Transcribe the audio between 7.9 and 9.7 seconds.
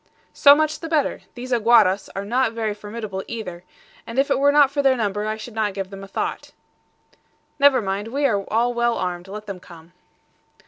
we are all well armed; let them